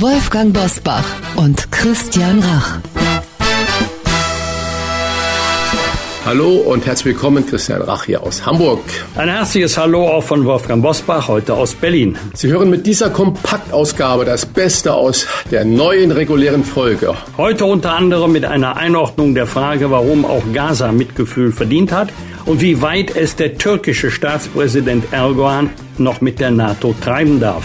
[0.00, 2.78] Wolfgang Bosbach und Christian Rach.
[6.24, 8.78] Hallo und herzlich willkommen, Christian Rach hier aus Hamburg.
[9.16, 12.16] Ein herzliches Hallo auch von Wolfgang Bosbach, heute aus Berlin.
[12.34, 17.14] Sie hören mit dieser Kompaktausgabe das Beste aus der neuen regulären Folge.
[17.36, 22.10] Heute unter anderem mit einer Einordnung der Frage, warum auch Gaza Mitgefühl verdient hat
[22.44, 27.64] und wie weit es der türkische Staatspräsident Erdogan noch mit der NATO treiben darf.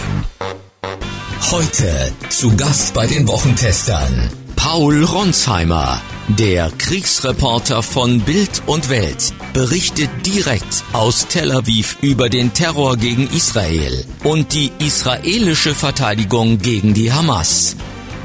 [1.50, 10.08] Heute zu Gast bei den Wochentestern Paul Ronsheimer, der Kriegsreporter von Bild und Welt, berichtet
[10.24, 17.12] direkt aus Tel Aviv über den Terror gegen Israel und die israelische Verteidigung gegen die
[17.12, 17.76] Hamas.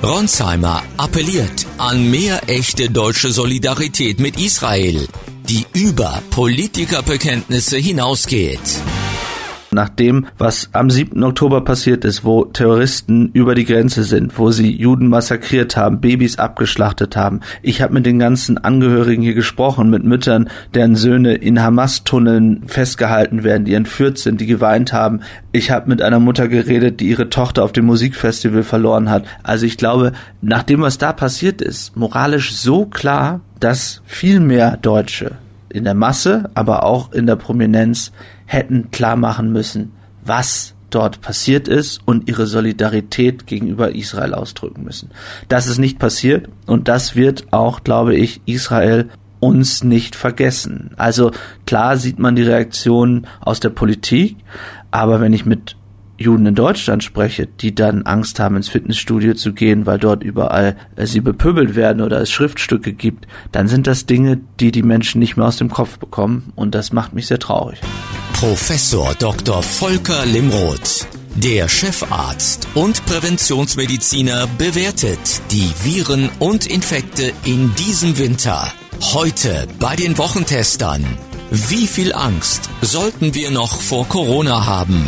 [0.01, 5.07] Ronsheimer appelliert an mehr echte deutsche Solidarität mit Israel,
[5.49, 8.59] die über Politikerbekenntnisse hinausgeht.
[9.71, 11.23] Nach dem, was am 7.
[11.23, 16.39] Oktober passiert ist, wo Terroristen über die Grenze sind, wo sie Juden massakriert haben, Babys
[16.39, 17.41] abgeschlachtet haben.
[17.61, 23.43] Ich habe mit den ganzen Angehörigen hier gesprochen, mit Müttern, deren Söhne in Hamas-Tunneln festgehalten
[23.43, 25.19] werden, die entführt sind, die geweint haben.
[25.51, 29.25] Ich habe mit einer Mutter geredet, die ihre Tochter auf dem Musikfestival verloren hat.
[29.43, 34.77] Also ich glaube, nach dem, was da passiert ist, moralisch so klar, dass viel mehr
[34.77, 35.33] Deutsche
[35.69, 38.11] in der Masse, aber auch in der Prominenz
[38.49, 39.91] hätten klar machen müssen,
[40.23, 45.11] was dort passiert ist und ihre Solidarität gegenüber Israel ausdrücken müssen.
[45.49, 49.09] Das ist nicht passiert und das wird auch, glaube ich, Israel
[49.39, 50.91] uns nicht vergessen.
[50.97, 51.31] Also
[51.67, 54.37] klar sieht man die Reaktion aus der Politik,
[54.89, 55.75] aber wenn ich mit
[56.19, 60.75] Juden in Deutschland spreche, die dann Angst haben, ins Fitnessstudio zu gehen, weil dort überall
[60.95, 65.19] äh, sie bepöbelt werden oder es Schriftstücke gibt, dann sind das Dinge, die die Menschen
[65.19, 67.79] nicht mehr aus dem Kopf bekommen und das macht mich sehr traurig.
[68.33, 69.63] Professor Dr.
[69.63, 78.71] Volker Limroth, der Chefarzt und Präventionsmediziner, bewertet die Viren und Infekte in diesem Winter.
[79.01, 81.05] Heute bei den Wochentestern.
[81.51, 85.03] Wie viel Angst sollten wir noch vor Corona haben?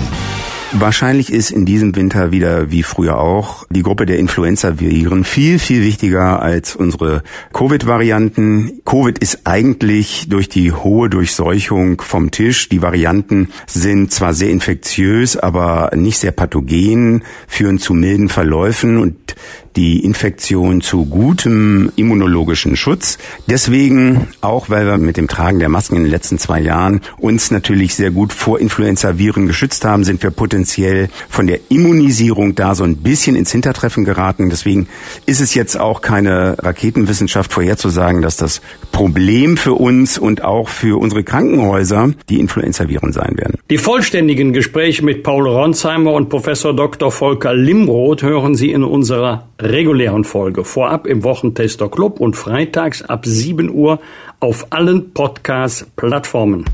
[0.73, 5.83] Wahrscheinlich ist in diesem Winter wieder wie früher auch die Gruppe der Influenza-Viren viel, viel
[5.83, 8.81] wichtiger als unsere Covid-Varianten.
[8.85, 12.69] Covid ist eigentlich durch die hohe Durchseuchung vom Tisch.
[12.69, 19.35] Die Varianten sind zwar sehr infektiös, aber nicht sehr pathogen, führen zu milden Verläufen und
[19.75, 23.17] die Infektion zu gutem immunologischen Schutz.
[23.47, 27.51] Deswegen, auch weil wir mit dem Tragen der Masken in den letzten zwei Jahren uns
[27.51, 32.83] natürlich sehr gut vor Influenza-Viren geschützt haben, sind wir potenziell von der Immunisierung da so
[32.83, 34.49] ein bisschen ins Hintertreffen geraten.
[34.49, 34.87] Deswegen
[35.25, 38.61] ist es jetzt auch keine Raketenwissenschaft vorherzusagen, dass das
[38.91, 43.57] Problem für uns und auch für unsere Krankenhäuser die Influenza-Viren sein werden.
[43.69, 47.11] Die vollständigen Gespräche mit Paul Ronsheimer und Professor Dr.
[47.11, 50.63] Volker Limroth hören Sie in unserer regulären Folge.
[50.63, 53.99] Vorab im Wochentester Club und freitags ab 7 Uhr
[54.39, 56.65] auf allen Podcast-Plattformen.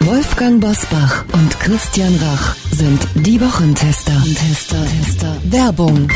[0.00, 4.20] Wolfgang Bosbach und Christian Rach sind die Wochentester.
[4.24, 5.36] Tester, Tester.
[5.44, 6.08] Werbung.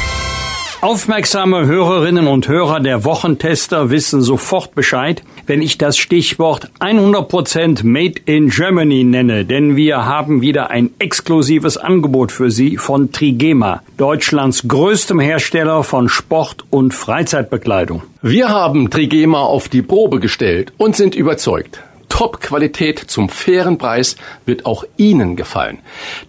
[0.80, 8.20] Aufmerksame Hörerinnen und Hörer der Wochentester wissen sofort Bescheid, wenn ich das Stichwort 100% Made
[8.24, 14.66] in Germany nenne, denn wir haben wieder ein exklusives Angebot für Sie von Trigema, Deutschlands
[14.68, 18.02] größtem Hersteller von Sport- und Freizeitbekleidung.
[18.22, 21.80] Wir haben Trigema auf die Probe gestellt und sind überzeugt.
[22.08, 24.16] Top-Qualität zum fairen Preis
[24.46, 25.80] wird auch Ihnen gefallen.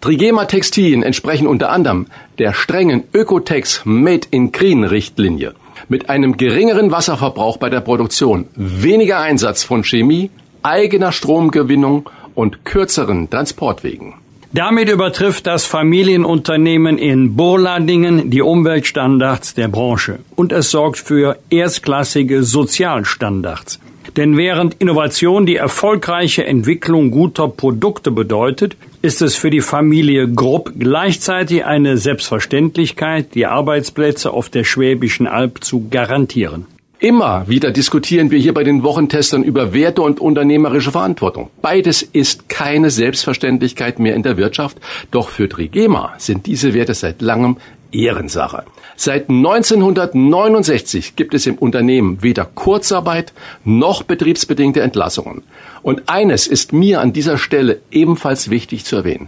[0.01, 2.07] Trigema Textilien entsprechen unter anderem
[2.39, 5.53] der strengen Ökotex Made in Green Richtlinie.
[5.89, 10.29] Mit einem geringeren Wasserverbrauch bei der Produktion, weniger Einsatz von Chemie,
[10.63, 14.13] eigener Stromgewinnung und kürzeren Transportwegen.
[14.53, 22.43] Damit übertrifft das Familienunternehmen in Burladingen die Umweltstandards der Branche und es sorgt für erstklassige
[22.43, 23.79] Sozialstandards.
[24.15, 30.73] Denn während Innovation die erfolgreiche Entwicklung guter Produkte bedeutet, ist es für die Familie Grupp
[30.77, 36.65] gleichzeitig eine Selbstverständlichkeit, die Arbeitsplätze auf der Schwäbischen Alb zu garantieren.
[36.99, 41.51] Immer wieder diskutieren wir hier bei den Wochentestern über Werte und unternehmerische Verantwortung.
[41.61, 44.79] Beides ist keine Selbstverständlichkeit mehr in der Wirtschaft,
[45.11, 47.57] doch für Trigema sind diese Werte seit langem
[47.91, 48.63] Ehrensache.
[48.95, 55.43] Seit 1969 gibt es im Unternehmen weder Kurzarbeit noch betriebsbedingte Entlassungen.
[55.83, 59.27] Und eines ist mir an dieser Stelle ebenfalls wichtig zu erwähnen.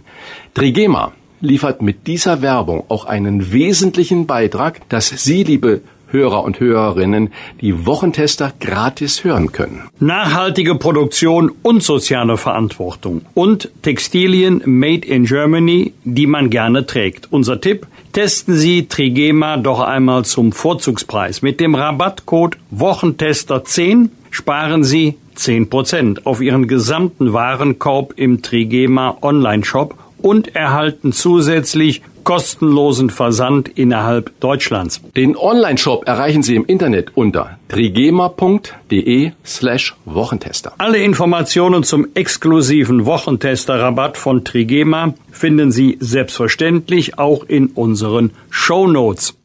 [0.54, 7.32] Trigema liefert mit dieser Werbung auch einen wesentlichen Beitrag, dass Sie, liebe Hörer und Hörerinnen
[7.60, 9.88] die Wochentester gratis hören können.
[10.00, 17.28] Nachhaltige Produktion und soziale Verantwortung und Textilien made in Germany, die man gerne trägt.
[17.30, 21.42] Unser Tipp, testen Sie Trigema doch einmal zum Vorzugspreis.
[21.42, 29.94] Mit dem Rabattcode Wochentester 10 sparen Sie 10% auf Ihren gesamten Warenkorb im Trigema Online-Shop
[30.18, 35.00] und erhalten zusätzlich kostenlosen Versand innerhalb Deutschlands.
[35.16, 40.72] Den Online-Shop erreichen Sie im Internet unter trigema.de slash Wochentester.
[40.78, 49.36] Alle Informationen zum exklusiven Wochentester-Rabatt von Trigema finden Sie selbstverständlich auch in unseren Show Notes.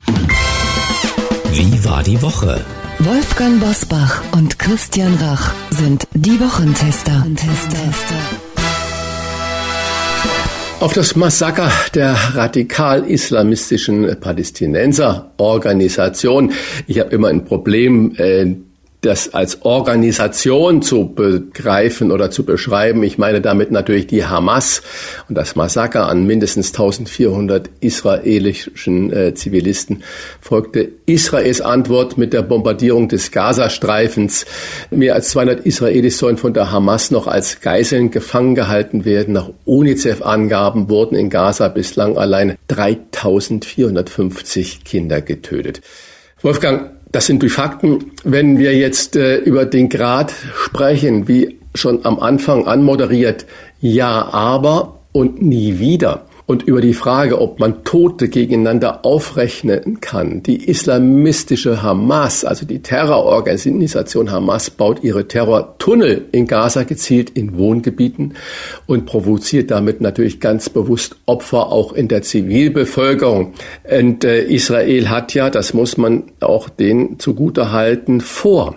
[1.51, 2.63] Wie war die Woche?
[2.99, 7.25] Wolfgang Bosbach und Christian Rach sind die Wochentester.
[10.81, 16.51] Auf das Massaker der radikal-islamistischen Palästinenser-Organisation.
[16.85, 18.55] Ich habe immer ein Problem, äh,
[19.05, 23.03] das als Organisation zu begreifen oder zu beschreiben.
[23.03, 24.81] Ich meine damit natürlich die Hamas
[25.29, 30.03] und das Massaker an mindestens 1400 israelischen äh, Zivilisten
[30.41, 34.45] folgte Israels Antwort mit der Bombardierung des Gazastreifens.
[34.89, 39.35] Mehr als 200 Israelis sollen von der Hamas noch als Geiseln gefangen gehalten werden.
[39.35, 45.81] Nach UNICEF-Angaben wurden in Gaza bislang allein 3450 Kinder getötet.
[46.41, 48.11] Wolfgang, das sind die Fakten.
[48.25, 50.33] Wenn wir jetzt äh, über den Grad
[50.65, 53.45] sprechen, wie schon am Anfang anmoderiert,
[53.79, 60.43] ja, aber und nie wieder und über die Frage, ob man Tote gegeneinander aufrechnen kann.
[60.43, 68.35] Die islamistische Hamas, also die Terrororganisation Hamas, baut ihre Terrortunnel in Gaza gezielt in Wohngebieten
[68.85, 73.53] und provoziert damit natürlich ganz bewusst Opfer auch in der Zivilbevölkerung.
[73.89, 78.75] Und äh, Israel hat ja, das muss man auch denen zugutehalten, vor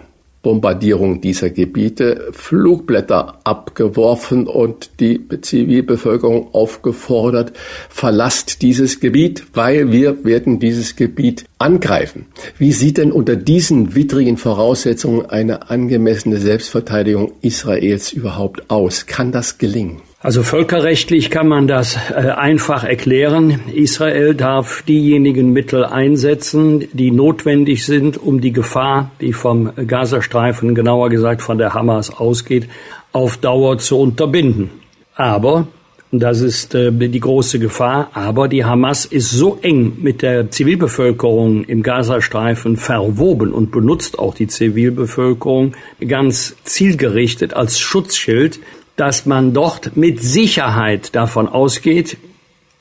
[0.48, 7.52] Bombardierung dieser Gebiete Flugblätter abgeworfen und die Zivilbevölkerung aufgefordert,
[7.90, 12.24] verlasst dieses Gebiet, weil wir werden dieses Gebiet angreifen.
[12.56, 19.04] Wie sieht denn unter diesen widrigen Voraussetzungen eine angemessene Selbstverteidigung Israels überhaupt aus?
[19.04, 20.00] Kann das gelingen?
[20.20, 23.60] Also völkerrechtlich kann man das äh, einfach erklären.
[23.72, 31.10] Israel darf diejenigen Mittel einsetzen, die notwendig sind, um die Gefahr, die vom Gazastreifen, genauer
[31.10, 32.68] gesagt von der Hamas ausgeht,
[33.12, 34.70] auf Dauer zu unterbinden.
[35.14, 35.68] Aber,
[36.10, 40.50] und das ist äh, die große Gefahr, aber die Hamas ist so eng mit der
[40.50, 48.58] Zivilbevölkerung im Gazastreifen verwoben und benutzt auch die Zivilbevölkerung ganz zielgerichtet als Schutzschild,
[48.98, 52.18] dass man dort mit Sicherheit davon ausgeht,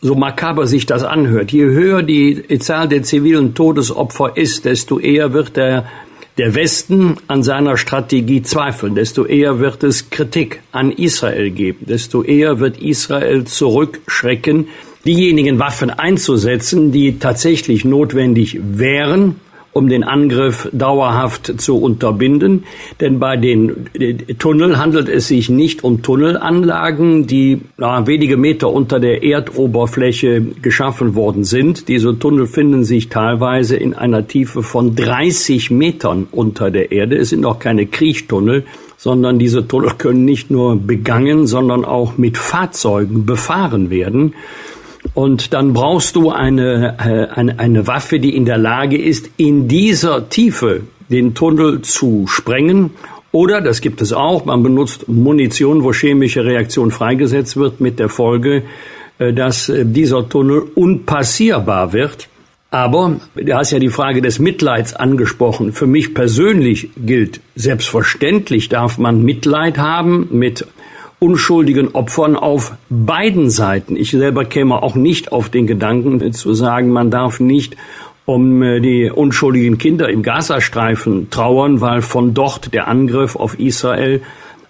[0.01, 5.33] so makaber sich das anhört, je höher die Zahl der zivilen Todesopfer ist, desto eher
[5.33, 5.85] wird der,
[6.39, 12.23] der Westen an seiner Strategie zweifeln, desto eher wird es Kritik an Israel geben, desto
[12.23, 14.67] eher wird Israel zurückschrecken,
[15.05, 19.35] diejenigen Waffen einzusetzen, die tatsächlich notwendig wären,
[19.77, 22.63] um den Angriff dauerhaft zu unterbinden.
[22.99, 23.85] Denn bei den
[24.39, 31.15] Tunneln handelt es sich nicht um Tunnelanlagen, die na, wenige Meter unter der Erdoberfläche geschaffen
[31.15, 31.87] worden sind.
[31.87, 37.15] Diese Tunnel finden sich teilweise in einer Tiefe von 30 Metern unter der Erde.
[37.17, 38.65] Es sind auch keine Kriechtunnel
[38.99, 44.33] sondern diese Tunnel können nicht nur begangen, sondern auch mit Fahrzeugen befahren werden.
[45.17, 49.67] Und dann brauchst du eine, äh, eine, eine Waffe, die in der Lage ist, in
[49.67, 52.91] dieser Tiefe den Tunnel zu sprengen.
[53.31, 58.09] Oder, das gibt es auch, man benutzt Munition, wo chemische Reaktion freigesetzt wird, mit der
[58.09, 58.61] Folge,
[59.17, 62.29] äh, dass äh, dieser Tunnel unpassierbar wird.
[62.69, 65.73] Aber du hast ja die Frage des Mitleids angesprochen.
[65.73, 70.67] Für mich persönlich gilt, selbstverständlich darf man Mitleid haben mit
[71.19, 73.95] unschuldigen Opfern auf beiden Seiten.
[73.95, 77.75] Ich selber käme auch nicht auf den Gedanken zu sagen, man darf nicht
[78.25, 84.21] um äh, die unschuldigen Kinder im Gazastreifen trauern, weil von dort der Angriff auf Israel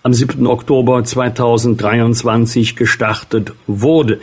[0.04, 0.46] am 7.
[0.46, 4.20] Oktober 2023 gestartet wurde.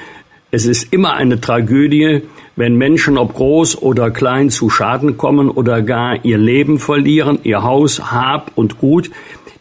[0.52, 2.22] Es ist immer eine Tragödie,
[2.54, 7.64] wenn Menschen, ob groß oder klein, zu Schaden kommen oder gar ihr Leben verlieren, ihr
[7.64, 9.10] Haus, Hab und Gut,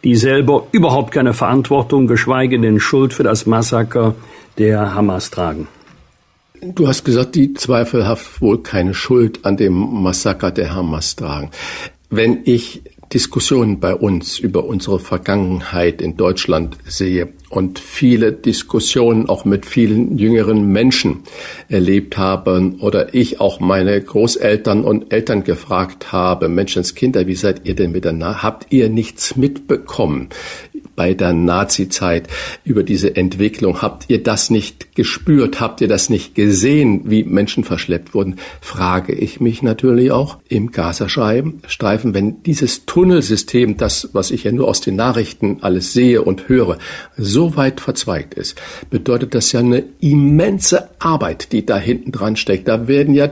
[0.04, 4.14] die selber überhaupt keine Verantwortung, geschweige denn Schuld für das Massaker
[4.58, 5.66] der Hamas tragen.
[6.60, 11.50] Du hast gesagt, die zweifelhaft wohl keine Schuld an dem Massaker der Hamas tragen.
[12.10, 12.82] Wenn ich
[13.14, 20.18] Diskussionen bei uns über unsere Vergangenheit in Deutschland sehe und viele Diskussionen auch mit vielen
[20.18, 21.22] jüngeren Menschen
[21.68, 27.76] erlebt habe oder ich auch meine Großeltern und Eltern gefragt habe, Menschenskinder, wie seid ihr
[27.76, 28.42] denn miteinander?
[28.42, 30.30] Habt ihr nichts mitbekommen?
[30.96, 32.28] Bei der Nazi-Zeit
[32.64, 33.82] über diese Entwicklung.
[33.82, 35.60] Habt ihr das nicht gespürt?
[35.60, 38.36] Habt ihr das nicht gesehen, wie Menschen verschleppt wurden?
[38.60, 44.68] Frage ich mich natürlich auch im Gazastreifen, wenn dieses Tunnelsystem, das, was ich ja nur
[44.68, 46.78] aus den Nachrichten alles sehe und höre,
[47.16, 48.60] so weit verzweigt ist,
[48.90, 52.68] bedeutet das ja eine immense Arbeit, die da hinten dran steckt.
[52.68, 53.30] Da werden ja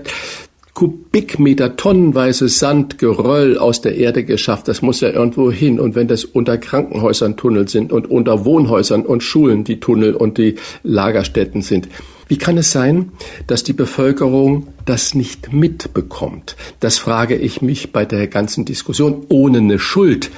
[0.74, 4.68] Kubikmeter, tonnenweise Sand, Geröll aus der Erde geschafft.
[4.68, 5.78] Das muss ja irgendwo hin.
[5.78, 10.38] Und wenn das unter Krankenhäusern Tunnel sind und unter Wohnhäusern und Schulen die Tunnel und
[10.38, 11.88] die Lagerstätten sind,
[12.28, 13.12] wie kann es sein,
[13.46, 16.56] dass die Bevölkerung das nicht mitbekommt?
[16.80, 20.30] Das frage ich mich bei der ganzen Diskussion, ohne eine Schuld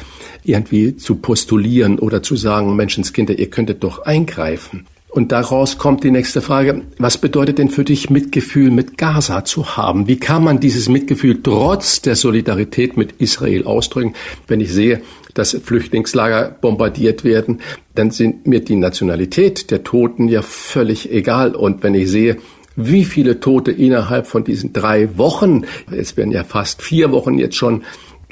[0.42, 4.86] irgendwie zu postulieren oder zu sagen, Menschenskinder, ihr könntet doch eingreifen.
[5.14, 9.76] Und daraus kommt die nächste Frage, was bedeutet denn für dich Mitgefühl mit Gaza zu
[9.76, 10.08] haben?
[10.08, 14.14] Wie kann man dieses Mitgefühl trotz der Solidarität mit Israel ausdrücken?
[14.48, 15.02] Wenn ich sehe,
[15.32, 17.60] dass Flüchtlingslager bombardiert werden,
[17.94, 21.54] dann sind mir die Nationalität der Toten ja völlig egal.
[21.54, 22.38] Und wenn ich sehe,
[22.74, 27.54] wie viele Tote innerhalb von diesen drei Wochen, es werden ja fast vier Wochen jetzt
[27.54, 27.84] schon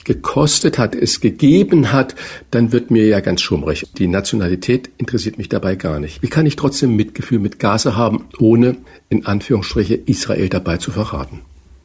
[0.05, 2.15] gekostet hat, es gegeben hat,
[2.51, 3.87] dann wird mir ja ganz schummrig.
[3.99, 6.23] Die Nationalität interessiert mich dabei gar nicht.
[6.23, 8.77] Wie kann ich trotzdem Mitgefühl mit Gaza haben, ohne
[9.09, 11.41] in Anführungsstriche Israel dabei zu verraten?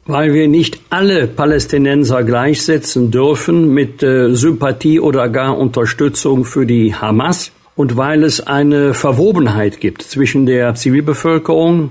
[0.06, 6.94] Weil wir nicht alle Palästinenser gleichsetzen dürfen mit äh, Sympathie oder gar Unterstützung für die
[6.94, 11.90] Hamas und weil es eine Verwobenheit gibt zwischen der Zivilbevölkerung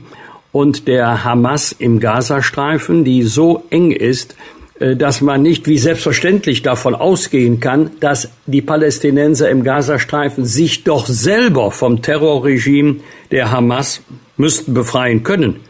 [0.51, 4.35] und der Hamas im Gazastreifen, die so eng ist,
[4.79, 11.07] dass man nicht wie selbstverständlich davon ausgehen kann, dass die Palästinenser im Gazastreifen sich doch
[11.07, 12.97] selber vom Terrorregime
[13.31, 14.01] der Hamas
[14.37, 15.61] müssten befreien können.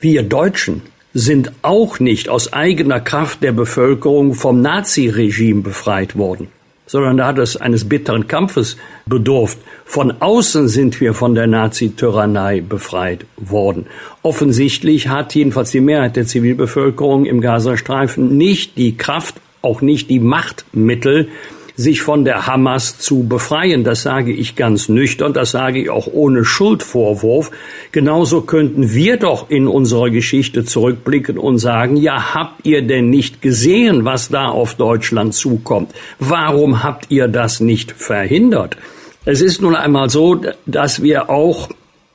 [0.00, 0.82] Wir Deutschen
[1.14, 6.48] sind auch nicht aus eigener Kraft der Bevölkerung vom Naziregime befreit worden
[6.86, 8.76] sondern da hat es eines bitteren Kampfes
[9.06, 9.58] bedurft.
[9.84, 13.86] Von außen sind wir von der Nazi-Tyrannei befreit worden.
[14.22, 20.20] Offensichtlich hat jedenfalls die Mehrheit der Zivilbevölkerung im Gazastreifen nicht die Kraft, auch nicht die
[20.20, 21.28] Machtmittel,
[21.76, 23.84] sich von der Hamas zu befreien.
[23.84, 27.50] Das sage ich ganz nüchtern, das sage ich auch ohne Schuldvorwurf.
[27.92, 33.42] Genauso könnten wir doch in unserer Geschichte zurückblicken und sagen, ja, habt ihr denn nicht
[33.42, 35.92] gesehen, was da auf Deutschland zukommt?
[36.18, 38.76] Warum habt ihr das nicht verhindert?
[39.24, 41.68] Es ist nun einmal so, dass wir auch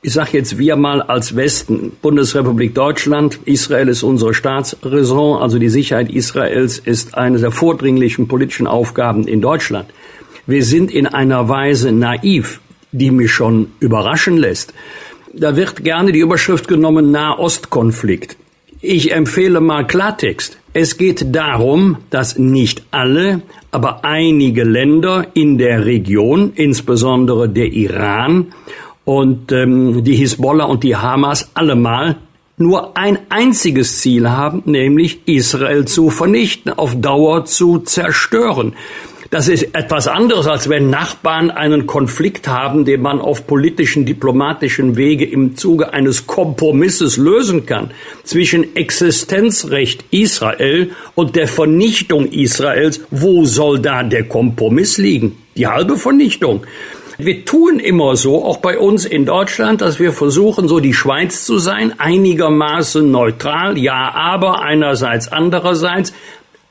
[0.04, 5.68] ich sage jetzt wir mal als Westen, Bundesrepublik Deutschland, Israel ist unsere Staatsräson, also die
[5.68, 9.90] Sicherheit Israels ist eine der vordringlichen politischen Aufgaben in Deutschland.
[10.44, 14.74] Wir sind in einer Weise naiv, die mich schon überraschen lässt.
[15.32, 18.36] Da wird gerne die Überschrift genommen Nahostkonflikt.
[18.80, 20.58] Ich empfehle mal Klartext.
[20.72, 28.48] Es geht darum, dass nicht alle, aber einige Länder in der Region, insbesondere der Iran
[29.04, 32.16] und ähm, die Hisbollah und die Hamas allemal
[32.56, 38.74] nur ein einziges Ziel haben, nämlich Israel zu vernichten, auf Dauer zu zerstören.
[39.32, 44.98] Das ist etwas anderes, als wenn Nachbarn einen Konflikt haben, den man auf politischen, diplomatischen
[44.98, 47.92] Wege im Zuge eines Kompromisses lösen kann
[48.24, 53.00] zwischen Existenzrecht Israel und der Vernichtung Israels.
[53.10, 55.38] Wo soll da der Kompromiss liegen?
[55.56, 56.66] Die halbe Vernichtung.
[57.24, 61.44] Wir tun immer so, auch bei uns in Deutschland, dass wir versuchen, so die Schweiz
[61.44, 66.12] zu sein, einigermaßen neutral, ja, aber einerseits, andererseits.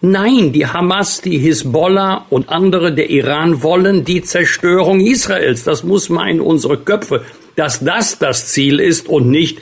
[0.01, 5.63] Nein, die Hamas, die Hisbollah und andere, der Iran wollen die Zerstörung Israels.
[5.63, 7.23] Das muss man in unsere Köpfe,
[7.55, 9.59] dass das das Ziel ist und nicht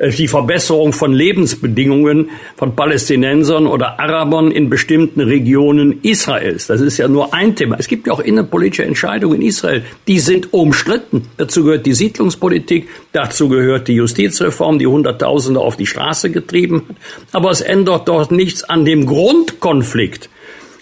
[0.00, 6.66] die Verbesserung von Lebensbedingungen von Palästinensern oder Arabern in bestimmten Regionen Israels.
[6.68, 7.76] Das ist ja nur ein Thema.
[7.78, 11.28] Es gibt ja auch innenpolitische Entscheidungen in Israel, die sind umstritten.
[11.36, 16.96] Dazu gehört die Siedlungspolitik, dazu gehört die Justizreform, die Hunderttausende auf die Straße getrieben hat.
[17.32, 20.30] Aber es ändert dort nichts an dem Grundkonflikt.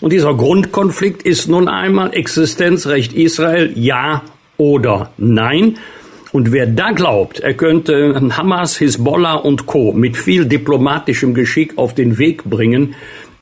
[0.00, 4.22] Und dieser Grundkonflikt ist nun einmal Existenzrecht Israel, ja
[4.58, 5.78] oder nein.
[6.32, 9.92] Und wer da glaubt, er könnte Hamas, Hisbollah und Co.
[9.92, 12.94] mit viel diplomatischem Geschick auf den Weg bringen,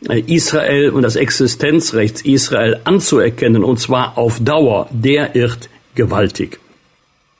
[0.08, 6.60] äh, Israel und das Existenzrecht Israel anzuerkennen, und zwar auf Dauer, der irrt gewaltig.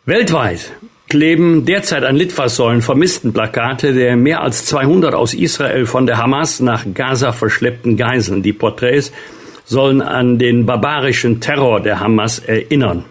[0.05, 0.73] Weltweit
[1.09, 6.85] kleben derzeit an Litfaßsäulen Vermisstenplakate der mehr als 200 aus Israel von der Hamas nach
[6.93, 8.43] Gaza verschleppten Geiseln.
[8.43, 9.13] Die Porträts
[9.65, 13.05] sollen an den barbarischen Terror der Hamas erinnern.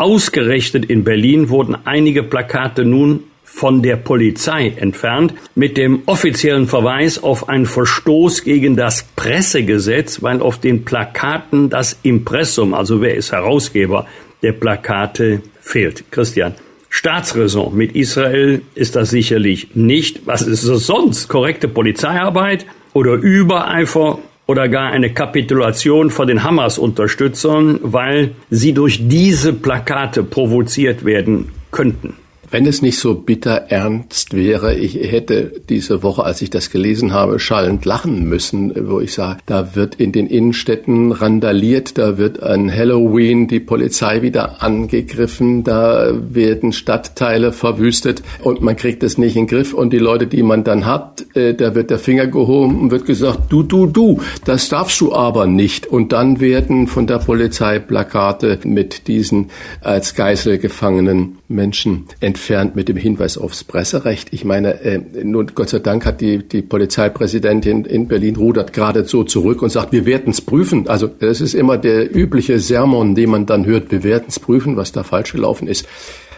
[0.00, 7.22] Ausgerechnet in Berlin wurden einige Plakate nun von der Polizei entfernt mit dem offiziellen Verweis
[7.22, 13.32] auf einen Verstoß gegen das Pressegesetz, weil auf den Plakaten das Impressum, also wer ist
[13.32, 14.06] Herausgeber
[14.40, 16.10] der Plakate, fehlt.
[16.10, 16.54] Christian.
[16.88, 20.26] Staatsräson mit Israel ist das sicherlich nicht.
[20.26, 21.28] Was ist es sonst?
[21.28, 22.64] Korrekte Polizeiarbeit
[22.94, 24.18] oder Übereifer
[24.50, 32.14] oder gar eine Kapitulation vor den Hamas-Unterstützern, weil sie durch diese Plakate provoziert werden könnten.
[32.52, 37.12] Wenn es nicht so bitter ernst wäre, ich hätte diese Woche, als ich das gelesen
[37.12, 42.42] habe, schallend lachen müssen, wo ich sage, da wird in den Innenstädten randaliert, da wird
[42.42, 49.36] an Halloween die Polizei wieder angegriffen, da werden Stadtteile verwüstet und man kriegt es nicht
[49.36, 52.26] in den Griff und die Leute, die man dann hat, äh, da wird der Finger
[52.26, 55.86] gehoben und wird gesagt, du, du, du, das darfst du aber nicht.
[55.86, 59.50] Und dann werden von der Polizei Plakate mit diesen
[59.82, 62.06] als Geisel gefangenen Menschen
[62.40, 64.28] entfernt mit dem Hinweis aufs Presserecht.
[64.30, 69.04] Ich meine, äh, nun Gott sei Dank hat die, die Polizeipräsidentin in Berlin rudert gerade
[69.04, 70.88] so zurück und sagt, wir werden es prüfen.
[70.88, 74.78] Also das ist immer der übliche Sermon, den man dann hört, wir werden es prüfen,
[74.78, 75.86] was da falsch gelaufen ist.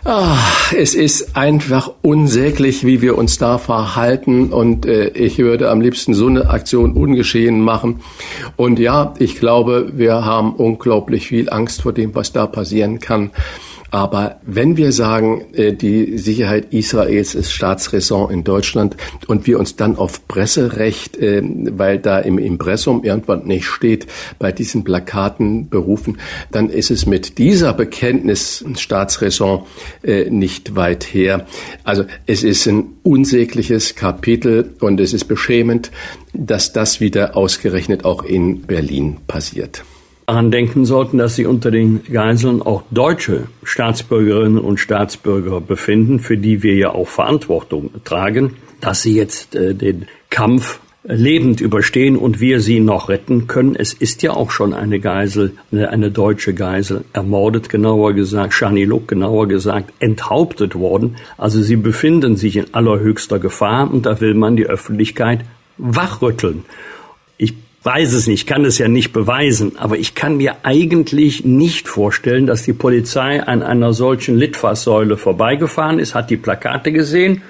[0.05, 0.37] Ah,
[0.77, 6.15] es ist einfach unsäglich, wie wir uns da verhalten und äh, ich würde am liebsten
[6.15, 8.01] so eine Aktion ungeschehen machen.
[8.57, 13.31] Und ja, ich glaube, wir haben unglaublich viel Angst vor dem, was da passieren kann.
[13.93, 19.77] Aber wenn wir sagen, äh, die Sicherheit Israels ist Staatsräson in Deutschland und wir uns
[19.77, 24.07] dann auf Presserecht, äh, weil da im Impressum irgendwann nicht steht,
[24.39, 26.17] bei diesen Plakaten berufen,
[26.51, 29.65] dann ist es mit dieser Bekenntnis Staatsräson
[30.03, 31.47] äh, nicht weit her.
[31.85, 35.91] Also es ist ein unsägliches Kapitel und es ist beschämend,
[36.33, 39.85] dass das wieder ausgerechnet auch in Berlin passiert
[40.27, 46.37] daran denken sollten, dass sich unter den Geiseln auch deutsche Staatsbürgerinnen und Staatsbürger befinden, für
[46.37, 52.41] die wir ja auch Verantwortung tragen, dass sie jetzt äh, den Kampf lebend überstehen und
[52.41, 53.75] wir sie noch retten können.
[53.75, 58.85] Es ist ja auch schon eine Geisel, eine, eine deutsche Geisel ermordet, genauer gesagt, Shani
[58.85, 61.17] Luk, genauer gesagt, enthauptet worden.
[61.37, 65.41] Also sie befinden sich in allerhöchster Gefahr und da will man die Öffentlichkeit
[65.77, 66.65] wachrütteln.
[67.37, 71.89] Ich weiß es nicht, kann es ja nicht beweisen, aber ich kann mir eigentlich nicht
[71.89, 77.43] vorstellen, dass die Polizei an einer solchen Litfaßsäule vorbeigefahren ist, hat die Plakate gesehen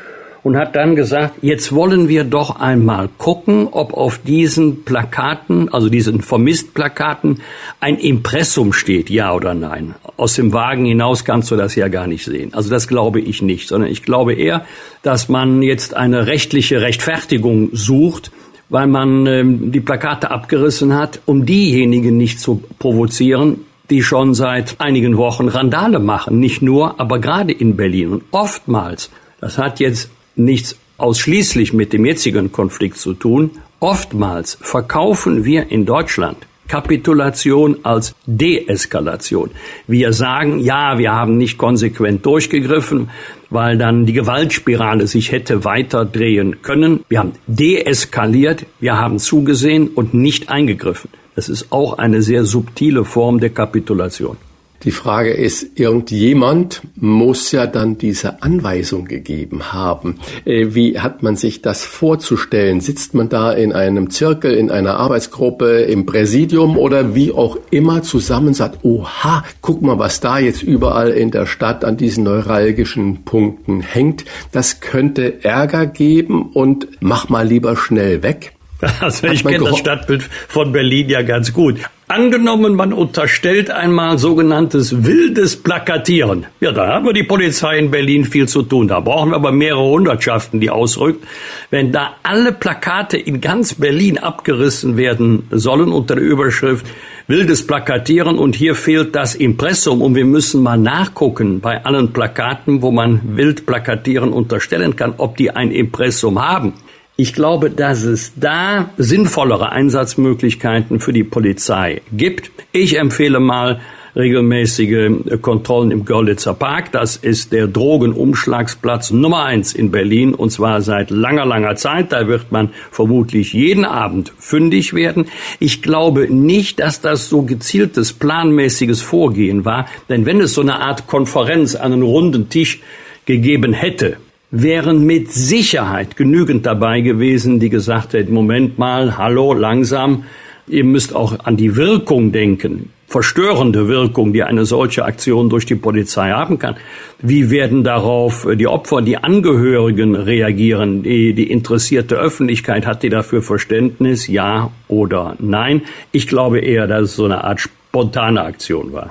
[0.42, 5.88] und hat dann gesagt, jetzt wollen wir doch einmal gucken, ob auf diesen Plakaten, also
[5.88, 7.42] diesen Vermisst-Plakaten,
[7.78, 9.94] ein Impressum steht, ja oder nein.
[10.16, 12.54] Aus dem Wagen hinaus kannst du das ja gar nicht sehen.
[12.54, 14.64] Also das glaube ich nicht, sondern ich glaube eher,
[15.02, 18.32] dass man jetzt eine rechtliche Rechtfertigung sucht,
[18.72, 24.80] weil man ähm, die Plakate abgerissen hat, um diejenigen nicht zu provozieren, die schon seit
[24.80, 26.40] einigen Wochen Randale machen.
[26.40, 28.08] Nicht nur, aber gerade in Berlin.
[28.08, 29.10] Und oftmals,
[29.42, 35.84] das hat jetzt nichts ausschließlich mit dem jetzigen Konflikt zu tun, oftmals verkaufen wir in
[35.84, 39.50] Deutschland Kapitulation als Deeskalation.
[39.86, 43.10] Wir sagen, ja, wir haben nicht konsequent durchgegriffen,
[43.50, 47.04] weil dann die Gewaltspirale sich hätte weiter drehen können.
[47.08, 51.10] Wir haben deeskaliert, wir haben zugesehen und nicht eingegriffen.
[51.34, 54.36] Das ist auch eine sehr subtile Form der Kapitulation.
[54.84, 60.18] Die Frage ist, irgendjemand muss ja dann diese Anweisung gegeben haben.
[60.44, 62.80] Äh, wie hat man sich das vorzustellen?
[62.80, 68.02] Sitzt man da in einem Zirkel, in einer Arbeitsgruppe, im Präsidium oder wie auch immer
[68.02, 73.22] zusammen sagt, oha, guck mal, was da jetzt überall in der Stadt an diesen neuralgischen
[73.24, 74.24] Punkten hängt.
[74.50, 78.52] Das könnte Ärger geben und mach mal lieber schnell weg.
[79.00, 81.78] Also ich kenne das Stadtbild von Berlin ja ganz gut.
[82.08, 86.46] Angenommen, man unterstellt einmal sogenanntes wildes Plakatieren.
[86.60, 88.88] Ja, da haben wir die Polizei in Berlin viel zu tun.
[88.88, 91.24] Da brauchen wir aber mehrere Hundertschaften, die ausrückt.
[91.70, 96.86] Wenn da alle Plakate in ganz Berlin abgerissen werden sollen unter der Überschrift
[97.28, 102.82] wildes Plakatieren und hier fehlt das Impressum und wir müssen mal nachgucken bei allen Plakaten,
[102.82, 106.74] wo man wild Plakatieren unterstellen kann, ob die ein Impressum haben.
[107.16, 112.50] Ich glaube, dass es da sinnvollere Einsatzmöglichkeiten für die Polizei gibt.
[112.72, 113.80] Ich empfehle mal
[114.16, 116.92] regelmäßige Kontrollen im Görlitzer Park.
[116.92, 122.12] Das ist der Drogenumschlagsplatz Nummer eins in Berlin und zwar seit langer, langer Zeit.
[122.12, 125.26] Da wird man vermutlich jeden Abend fündig werden.
[125.60, 130.80] Ich glaube nicht, dass das so gezieltes, planmäßiges Vorgehen war, denn wenn es so eine
[130.80, 132.80] Art Konferenz an einen runden Tisch
[133.26, 134.16] gegeben hätte,
[134.52, 140.24] wären mit Sicherheit genügend dabei gewesen, die gesagt hätten, Moment mal, hallo, langsam,
[140.68, 145.74] ihr müsst auch an die Wirkung denken, verstörende Wirkung, die eine solche Aktion durch die
[145.74, 146.76] Polizei haben kann.
[147.20, 151.02] Wie werden darauf die Opfer, die Angehörigen reagieren?
[151.02, 154.26] Die, die interessierte Öffentlichkeit, hat die dafür Verständnis?
[154.26, 155.82] Ja oder nein?
[156.12, 159.10] Ich glaube eher, dass es so eine Art spontane Aktion war.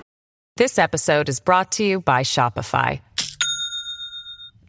[0.58, 3.00] This episode is brought to you by Shopify.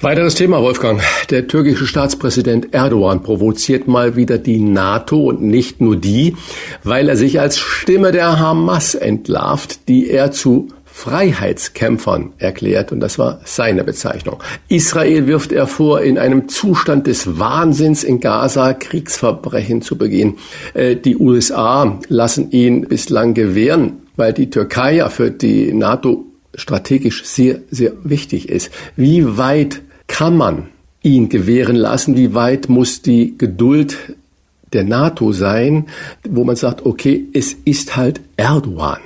[0.00, 1.02] Weiteres Thema, Wolfgang.
[1.28, 6.36] Der türkische Staatspräsident Erdogan provoziert mal wieder die NATO und nicht nur die,
[6.84, 13.18] weil er sich als Stimme der Hamas entlarvt, die er zu Freiheitskämpfern erklärt, und das
[13.18, 14.40] war seine Bezeichnung.
[14.68, 20.38] Israel wirft er vor, in einem Zustand des Wahnsinns in Gaza Kriegsverbrechen zu begehen.
[20.74, 27.24] Äh, die USA lassen ihn bislang gewähren, weil die Türkei ja für die NATO strategisch
[27.24, 28.70] sehr, sehr wichtig ist.
[28.96, 29.82] Wie weit
[30.18, 30.66] kann man
[31.04, 32.16] ihn gewähren lassen?
[32.16, 34.16] Wie weit muss die Geduld
[34.72, 35.86] der NATO sein,
[36.28, 38.98] wo man sagt, okay, es ist halt Erdogan?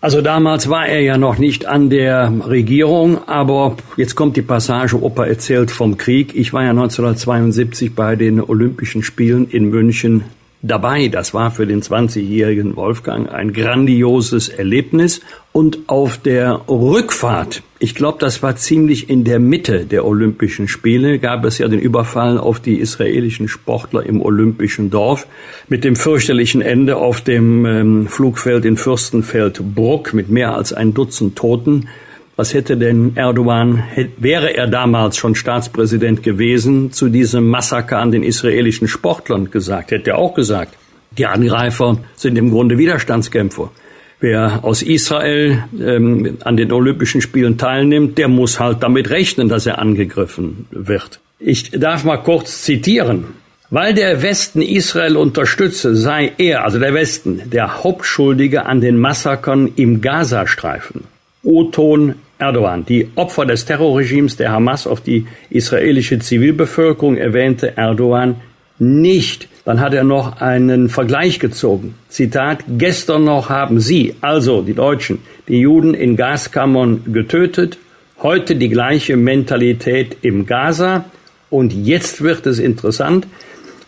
[0.00, 5.00] Also damals war er ja noch nicht an der Regierung, aber jetzt kommt die Passage,
[5.00, 6.34] Opa erzählt vom Krieg.
[6.34, 10.24] Ich war ja 1972 bei den Olympischen Spielen in München
[10.64, 11.08] dabei.
[11.08, 15.20] Das war für den 20-jährigen Wolfgang ein grandioses Erlebnis.
[15.52, 21.20] Und auf der Rückfahrt, ich glaube, das war ziemlich in der Mitte der Olympischen Spiele,
[21.20, 25.28] gab es ja den Überfall auf die israelischen Sportler im Olympischen Dorf
[25.68, 31.36] mit dem fürchterlichen Ende auf dem ähm, Flugfeld in Fürstenfeldbruck mit mehr als ein Dutzend
[31.36, 31.88] Toten.
[32.36, 33.84] Was hätte denn Erdogan,
[34.16, 39.92] wäre er damals schon Staatspräsident gewesen, zu diesem Massaker an den israelischen Sportlern gesagt?
[39.92, 40.76] Hätte er auch gesagt,
[41.16, 43.70] die Angreifer sind im Grunde Widerstandskämpfer.
[44.18, 49.66] Wer aus Israel ähm, an den Olympischen Spielen teilnimmt, der muss halt damit rechnen, dass
[49.66, 51.20] er angegriffen wird.
[51.38, 53.26] Ich darf mal kurz zitieren.
[53.70, 59.72] Weil der Westen Israel unterstütze, sei er, also der Westen, der Hauptschuldige an den Massakern
[59.76, 61.04] im Gazastreifen.
[61.44, 62.84] O-Ton Erdogan.
[62.84, 68.36] Die Opfer des Terrorregimes der Hamas auf die israelische Zivilbevölkerung erwähnte Erdogan
[68.78, 69.48] nicht.
[69.64, 71.94] Dann hat er noch einen Vergleich gezogen.
[72.08, 77.78] Zitat, gestern noch haben Sie, also die Deutschen, die Juden in Gaskammern getötet,
[78.20, 81.04] heute die gleiche Mentalität im Gaza
[81.50, 83.28] und jetzt wird es interessant,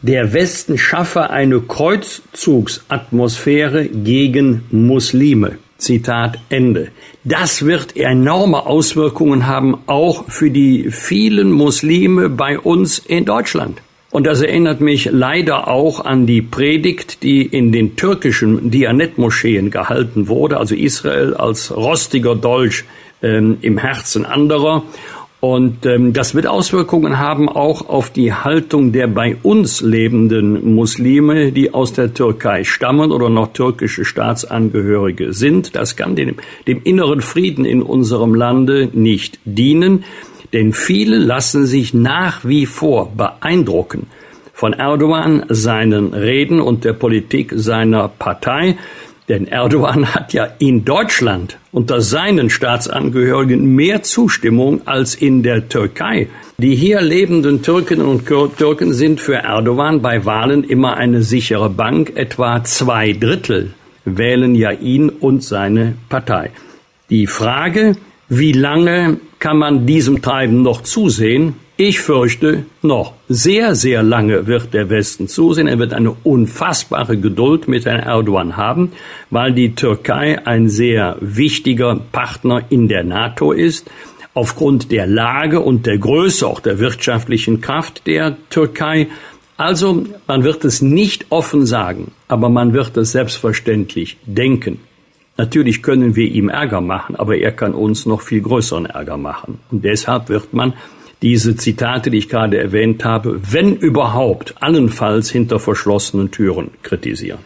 [0.03, 5.59] der Westen schaffe eine Kreuzzugsatmosphäre gegen Muslime.
[5.78, 6.88] Zitat Ende.
[7.24, 13.82] Das wird enorme Auswirkungen haben, auch für die vielen Muslime bei uns in Deutschland.
[14.10, 20.28] Und das erinnert mich leider auch an die Predigt, die in den türkischen Dianet-Moscheen gehalten
[20.28, 22.84] wurde, also Israel als rostiger Dolch
[23.22, 24.84] ähm, im Herzen anderer.
[25.40, 31.53] Und ähm, das wird Auswirkungen haben auch auf die Haltung der bei uns lebenden Muslime,
[31.53, 35.77] die aus der Türkei stammen oder noch türkische Staatsangehörige sind.
[35.77, 40.05] Das kann dem, dem inneren Frieden in unserem Lande nicht dienen,
[40.53, 44.07] denn viele lassen sich nach wie vor beeindrucken
[44.57, 48.79] von Erdogan, seinen Reden und der Politik seiner Partei.
[49.28, 56.28] Denn Erdogan hat ja in Deutschland unter seinen Staatsangehörigen mehr Zustimmung als in der Türkei.
[56.58, 62.12] Die hier lebenden Türkinnen und Türken sind für Erdogan bei Wahlen immer eine sichere Bank.
[62.14, 66.50] Etwa zwei Drittel wählen ja ihn und seine Partei.
[67.10, 67.96] Die Frage,
[68.28, 71.54] wie lange kann man diesem Treiben noch zusehen?
[71.78, 75.68] Ich fürchte, noch sehr, sehr lange wird der Westen zusehen.
[75.68, 78.92] Er wird eine unfassbare Geduld mit Herrn Erdogan haben,
[79.28, 83.90] weil die Türkei ein sehr wichtiger Partner in der NATO ist.
[84.32, 89.08] Aufgrund der Lage und der Größe, auch der wirtschaftlichen Kraft der Türkei.
[89.58, 94.80] Also, man wird es nicht offen sagen, aber man wird es selbstverständlich denken.
[95.36, 99.58] Natürlich können wir ihm Ärger machen, aber er kann uns noch viel größeren Ärger machen.
[99.70, 100.72] Und deshalb wird man
[101.22, 107.40] diese Zitate, die ich gerade erwähnt habe, wenn überhaupt, allenfalls hinter verschlossenen Türen kritisieren.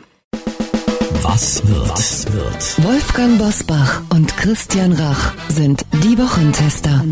[1.23, 1.91] Was wird?
[1.91, 2.85] Was wird?
[2.85, 7.05] Wolfgang Bosbach und Christian Rach sind die Wochentester.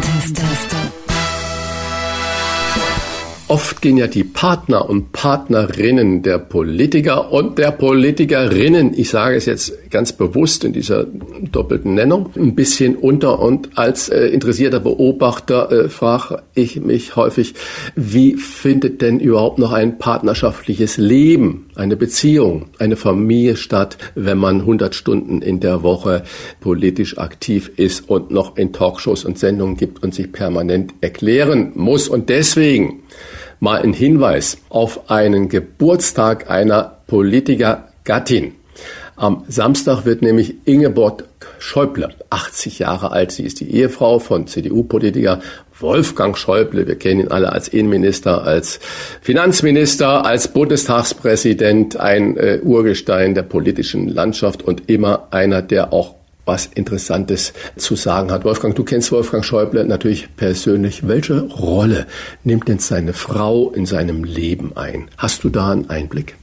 [3.49, 9.47] Oft gehen ja die Partner und Partnerinnen der Politiker und der Politikerinnen, ich sage es
[9.47, 13.39] jetzt ganz bewusst in dieser doppelten Nennung, ein bisschen unter.
[13.39, 17.55] Und als äh, interessierter Beobachter äh, frage ich mich häufig,
[17.97, 24.61] wie findet denn überhaupt noch ein partnerschaftliches Leben, eine Beziehung, eine Familie statt, wenn man
[24.61, 26.25] 100 Stunden in der Woche
[26.61, 32.09] politisch aktiv ist und noch in Talkshows und Sendungen gibt und sich permanent erklären muss.
[32.09, 33.05] Und deswegen
[33.61, 38.53] mal ein Hinweis auf einen Geburtstag einer Politikergattin.
[39.15, 41.25] Am Samstag wird nämlich Ingeborg
[41.59, 43.33] Schäuble 80 Jahre alt.
[43.33, 45.41] Sie ist die Ehefrau von CDU-Politiker
[45.81, 46.87] Wolfgang Schäuble.
[46.87, 48.81] Wir kennen ihn alle als Innenminister, als
[49.21, 56.15] Finanzminister, als Bundestagspräsident, ein äh, Urgestein der politischen Landschaft und immer einer, der auch
[56.49, 58.45] was Interessantes zu sagen hat.
[58.45, 61.07] Wolfgang, du kennst Wolfgang Schäuble natürlich persönlich.
[61.07, 62.07] Welche Rolle
[62.43, 65.09] nimmt denn seine Frau in seinem Leben ein?
[65.19, 66.37] Hast du da einen Einblick?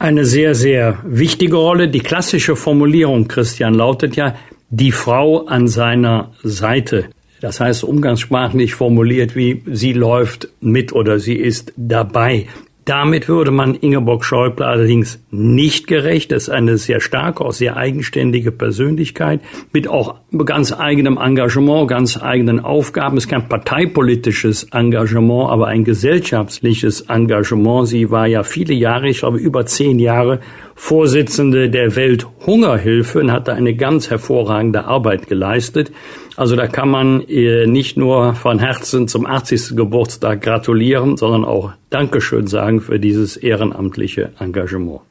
[0.00, 1.88] Eine sehr, sehr wichtige Rolle.
[1.88, 4.34] Die klassische Formulierung, Christian, lautet ja,
[4.72, 7.04] die Frau an seiner Seite.
[7.40, 12.46] Das heißt umgangssprachlich formuliert wie sie läuft mit oder sie ist dabei.
[12.84, 16.32] Damit würde man Ingeborg Schäuble allerdings nicht gerecht.
[16.32, 19.40] Das ist eine sehr starke, auch sehr eigenständige Persönlichkeit
[19.72, 23.18] mit auch ganz eigenem Engagement, ganz eigenen Aufgaben.
[23.18, 27.86] Es ist kein parteipolitisches Engagement, aber ein gesellschaftliches Engagement.
[27.86, 30.40] Sie war ja viele Jahre, ich glaube über zehn Jahre
[30.84, 35.92] Vorsitzende der Welthungerhilfe und hatte eine ganz hervorragende Arbeit geleistet.
[36.36, 39.76] Also da kann man ihr nicht nur von Herzen zum 80.
[39.76, 45.02] Geburtstag gratulieren, sondern auch Dankeschön sagen für dieses ehrenamtliche Engagement.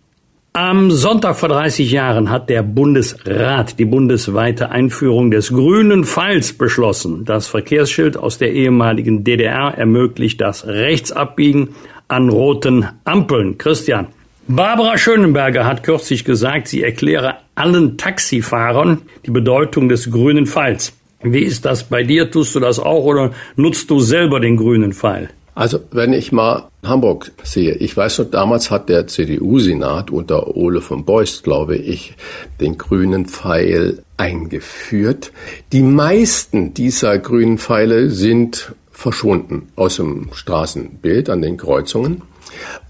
[0.52, 7.24] Am Sonntag vor 30 Jahren hat der Bundesrat die bundesweite Einführung des grünen Pfeils beschlossen.
[7.24, 11.70] Das Verkehrsschild aus der ehemaligen DDR ermöglicht das Rechtsabbiegen
[12.10, 13.58] an roten Ampeln.
[13.58, 14.08] Christian.
[14.54, 20.92] Barbara Schönenberger hat kürzlich gesagt, sie erkläre allen Taxifahrern die Bedeutung des grünen Pfeils.
[21.24, 22.30] Wie ist das bei dir?
[22.30, 25.30] Tust du das auch oder nutzt du selber den grünen Pfeil?
[25.56, 30.82] Also wenn ich mal Hamburg sehe, ich weiß noch, damals hat der CDU-Senat unter Ole
[30.82, 32.16] von Beust, glaube ich,
[32.60, 35.32] den grünen Pfeil eingeführt.
[35.72, 42.24] Die meisten dieser grünen Pfeile sind verschwunden aus dem Straßenbild an den Kreuzungen.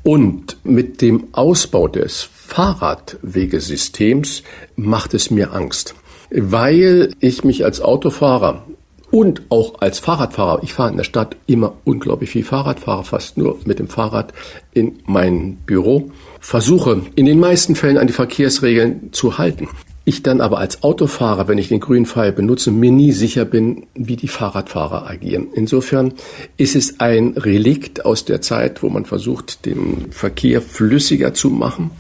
[0.04, 4.44] Und mit dem Ausbau des Fahrradwegesystems
[4.76, 5.96] macht es mir Angst
[6.32, 8.64] weil ich mich als Autofahrer
[9.12, 13.38] und auch als Fahrradfahrer, ich fahre in der Stadt immer unglaublich viel Fahrrad, fahre fast
[13.38, 14.34] nur mit dem Fahrrad
[14.74, 19.68] in mein Büro, versuche in den meisten Fällen an die Verkehrsregeln zu halten.
[20.04, 23.86] Ich dann aber als Autofahrer, wenn ich den grünen Pfeil benutze, mir nie sicher bin,
[23.94, 25.50] wie die Fahrradfahrer agieren.
[25.54, 26.14] Insofern
[26.58, 31.92] ist es ein Relikt aus der Zeit, wo man versucht, den Verkehr flüssiger zu machen.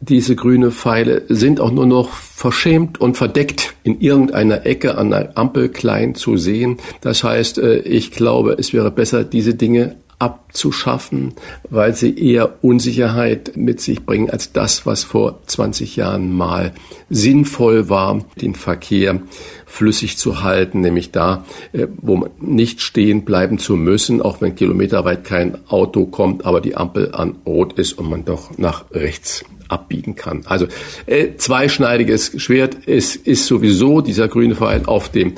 [0.00, 5.38] Diese grüne Pfeile sind auch nur noch verschämt und verdeckt in irgendeiner Ecke an der
[5.38, 6.76] Ampel klein zu sehen.
[7.00, 11.34] Das heißt, äh, ich glaube, es wäre besser, diese Dinge abzuschaffen,
[11.68, 16.72] weil sie eher Unsicherheit mit sich bringen als das, was vor 20 Jahren mal
[17.10, 19.20] sinnvoll war, den Verkehr
[19.66, 24.54] flüssig zu halten, nämlich da, äh, wo man nicht stehen bleiben zu müssen, auch wenn
[24.54, 29.44] kilometerweit kein Auto kommt, aber die Ampel an Rot ist und man doch nach rechts
[29.68, 30.42] abbiegen kann.
[30.46, 30.66] Also
[31.06, 32.76] äh, zweischneidiges Schwert.
[32.86, 35.34] Es ist sowieso dieser grüne Pfeil auf dem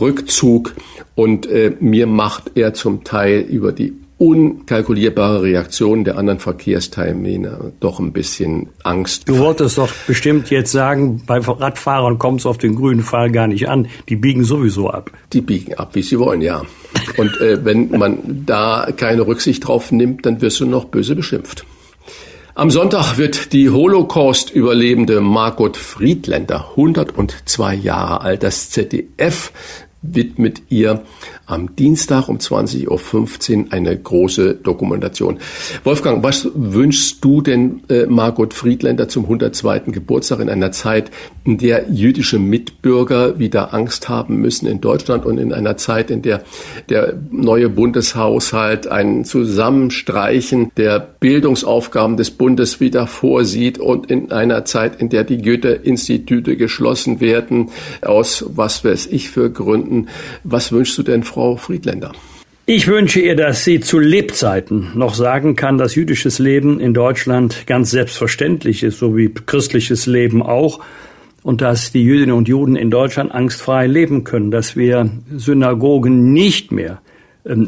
[0.00, 0.74] Rückzug
[1.14, 8.00] und äh, mir macht er zum Teil über die unkalkulierbare Reaktionen der anderen Verkehrsteilnehmer doch
[8.00, 9.28] ein bisschen Angst.
[9.28, 13.46] Du wolltest doch bestimmt jetzt sagen, bei Radfahrern kommt es auf den grünen Pfeil gar
[13.46, 13.88] nicht an.
[14.08, 15.10] Die biegen sowieso ab.
[15.34, 16.62] Die biegen ab, wie sie wollen, ja.
[17.18, 21.66] Und äh, wenn man da keine Rücksicht drauf nimmt, dann wirst du noch böse beschimpft.
[22.54, 28.42] Am Sonntag wird die Holocaust-Überlebende Margot Friedländer 102 Jahre alt.
[28.42, 29.52] Das ZDF
[30.14, 31.02] widmet ihr
[31.46, 35.38] am Dienstag um 20.15 Uhr eine große Dokumentation.
[35.84, 39.80] Wolfgang, was wünschst du denn äh, Margot Friedländer zum 102.
[39.92, 41.10] Geburtstag in einer Zeit,
[41.44, 46.22] in der jüdische Mitbürger wieder Angst haben müssen in Deutschland und in einer Zeit, in
[46.22, 46.42] der
[46.88, 55.00] der neue Bundeshaushalt ein Zusammenstreichen der Bildungsaufgaben des Bundes wieder vorsieht und in einer Zeit,
[55.00, 57.70] in der die Goethe-Institute geschlossen werden,
[58.02, 59.95] aus was weiß ich für Gründen.
[60.44, 62.12] Was wünschst du denn Frau Friedländer?
[62.68, 67.64] Ich wünsche ihr, dass sie zu Lebzeiten noch sagen kann, dass jüdisches Leben in Deutschland
[67.66, 70.80] ganz selbstverständlich ist, so wie christliches Leben auch,
[71.44, 76.72] und dass die Jüdinnen und Juden in Deutschland angstfrei leben können, dass wir Synagogen nicht
[76.72, 77.00] mehr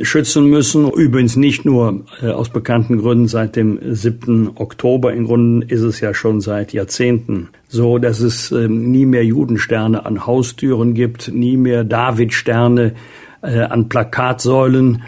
[0.02, 0.90] schützen müssen.
[0.90, 4.50] Übrigens nicht nur äh, aus bekannten Gründen seit dem 7.
[4.56, 5.12] Oktober.
[5.12, 10.04] Im Grunde ist es ja schon seit Jahrzehnten so, dass es äh, nie mehr Judensterne
[10.04, 12.94] an Haustüren gibt, nie mehr Davidsterne
[13.42, 15.02] äh, an Plakatsäulen,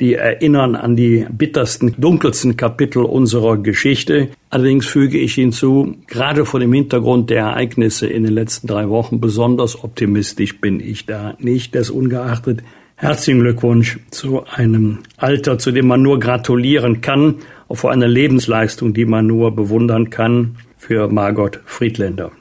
[0.00, 4.28] die erinnern an die bittersten, dunkelsten Kapitel unserer Geschichte.
[4.50, 9.20] Allerdings füge ich hinzu, gerade vor dem Hintergrund der Ereignisse in den letzten drei Wochen
[9.20, 11.74] besonders optimistisch bin ich da nicht.
[11.74, 12.62] Das ungeachtet
[12.96, 17.36] herzlichen Glückwunsch zu einem Alter, zu dem man nur gratulieren kann,
[17.68, 22.32] auch vor einer Lebensleistung, die man nur bewundern kann für Margot Friedländer.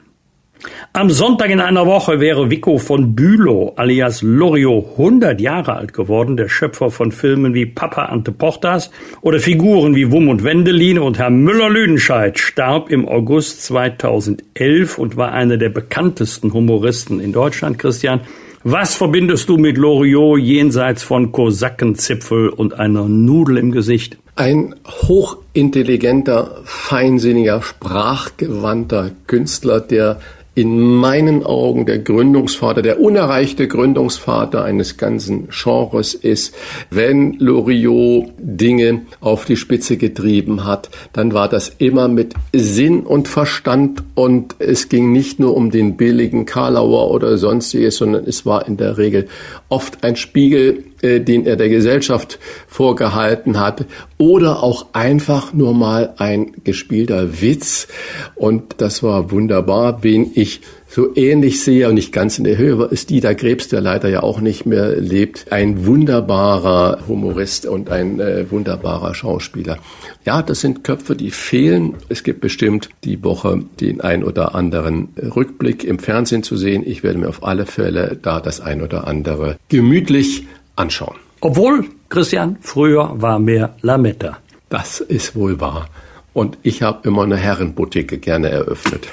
[0.93, 6.37] Am Sonntag in einer Woche wäre Vico von Bülow alias Lorio 100 Jahre alt geworden,
[6.37, 8.89] der Schöpfer von Filmen wie Papa Ante Portas
[9.21, 15.33] oder Figuren wie Wum und Wendeline und Herr Müller-Lüdenscheid starb im August 2011 und war
[15.33, 17.77] einer der bekanntesten Humoristen in Deutschland.
[17.77, 18.21] Christian,
[18.67, 24.17] was verbindest du mit Loriot jenseits von Kosakenzipfel und einer Nudel im Gesicht?
[24.36, 30.19] Ein hochintelligenter, feinsinniger, sprachgewandter Künstler, der
[30.55, 36.55] in meinen Augen der Gründungsvater, der unerreichte Gründungsvater eines ganzen Genres ist.
[36.89, 43.27] Wenn Loriot Dinge auf die Spitze getrieben hat, dann war das immer mit Sinn und
[43.27, 48.65] Verstand und es ging nicht nur um den billigen Karlauer oder sonstiges, sondern es war
[48.65, 49.27] in der Regel
[49.67, 53.85] oft ein Spiegel äh, den er der Gesellschaft vorgehalten hat,
[54.17, 57.87] oder auch einfach nur mal ein gespielter Witz.
[58.33, 60.44] Und das war wunderbar, wen ich
[60.88, 64.23] so ähnlich sehe und nicht ganz in der Höhe ist Dieter Krebs, der leider ja
[64.23, 65.51] auch nicht mehr lebt.
[65.51, 69.77] Ein wunderbarer Humorist und ein äh, wunderbarer Schauspieler.
[70.25, 71.95] Ja, das sind Köpfe, die fehlen.
[72.10, 76.84] Es gibt bestimmt die Woche den ein oder anderen Rückblick im Fernsehen zu sehen.
[76.86, 81.17] Ich werde mir auf alle Fälle da das ein oder andere gemütlich anschauen.
[81.41, 84.38] Obwohl, Christian, früher war mehr Lametta.
[84.69, 85.88] Das ist wohl wahr.
[86.34, 89.08] Und ich habe immer eine Herrenboutique gerne eröffnet.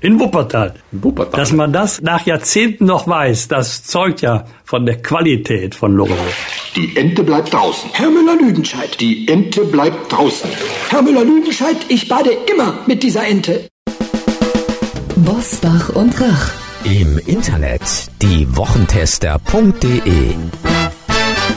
[0.00, 0.74] In Wuppertal.
[0.92, 1.38] In Wuppertal.
[1.38, 6.16] Dass man das nach Jahrzehnten noch weiß, das zeugt ja von der Qualität von Loro.
[6.76, 7.90] Die Ente bleibt draußen.
[7.92, 8.98] Herr Müller-Lüdenscheid.
[9.00, 10.50] Die Ente bleibt draußen.
[10.90, 13.68] Herr Müller-Lüdenscheid, ich bade immer mit dieser Ente.
[15.16, 16.50] Bosbach und Rach.
[16.84, 17.82] Im Internet
[18.20, 20.34] diewochentester.de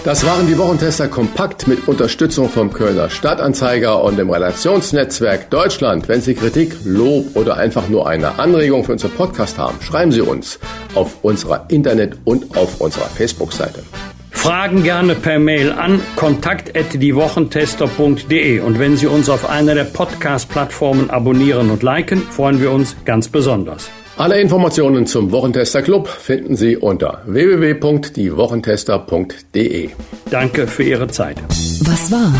[0.04, 6.08] Das waren die Wochentester kompakt mit Unterstützung vom Kölner Stadtanzeiger und dem Relationsnetzwerk Deutschland.
[6.08, 10.22] Wenn Sie Kritik, Lob oder einfach nur eine Anregung für unseren Podcast haben, schreiben Sie
[10.22, 10.60] uns
[10.96, 13.84] auf unserer Internet- und auf unserer Facebook-Seite.
[14.32, 21.70] Fragen gerne per Mail an kontakt@diewochentester.de und wenn Sie uns auf einer der Podcast-Plattformen abonnieren
[21.70, 23.90] und liken, freuen wir uns ganz besonders.
[24.18, 29.90] Alle Informationen zum Wochentester Club finden Sie unter www.diewochentester.de.
[30.32, 31.38] Danke für Ihre Zeit.
[31.82, 32.34] Was war?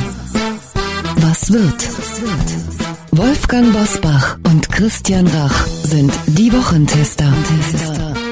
[1.18, 1.88] Was wird?
[3.12, 7.32] Wolfgang Bosbach und Christian Rach sind die Wochentester.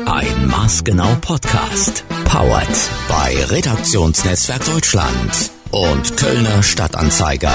[0.08, 2.04] Ein Maßgenau Podcast.
[2.26, 7.54] Powered bei Redaktionsnetzwerk Deutschland und Kölner Stadtanzeiger.